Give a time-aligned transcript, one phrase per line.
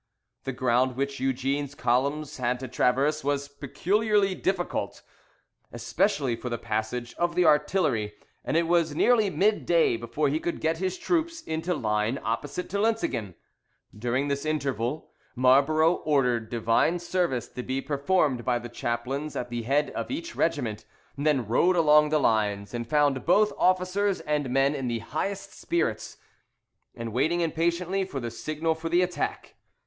[0.45, 5.03] The ground which Eugene's columns had to traverse was peculiarly difficult,
[5.71, 10.39] especially for the passage of the artillery; and it was nearly mid day before he
[10.39, 13.35] could get his troops into line opposite to Lutzingen.
[13.95, 19.61] During this interval, Marlborough ordered divine service to be performed by the chaplains at the
[19.61, 20.83] head of each regiment;
[21.15, 25.53] and then rode along the lines, and found both officers and men in the highest
[25.53, 26.17] spirits,
[26.95, 29.53] and waiting impatiently for the signal for the the attack.